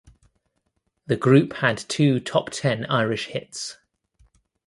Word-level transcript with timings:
The 1.05 1.15
group 1.15 1.53
had 1.57 1.77
two 1.77 2.19
top 2.19 2.49
ten 2.49 2.85
Irish 2.87 3.27
hits. 3.27 3.77